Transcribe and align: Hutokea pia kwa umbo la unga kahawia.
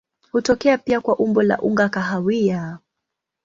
Hutokea 0.31 0.77
pia 0.77 1.01
kwa 1.01 1.19
umbo 1.19 1.41
la 1.43 1.61
unga 1.61 1.89
kahawia. 1.89 2.79